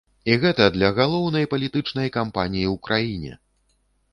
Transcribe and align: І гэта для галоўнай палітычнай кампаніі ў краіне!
І 0.29 0.35
гэта 0.43 0.63
для 0.77 0.87
галоўнай 0.99 1.45
палітычнай 1.51 2.09
кампаніі 2.17 2.67
ў 2.73 2.75
краіне! 2.89 3.39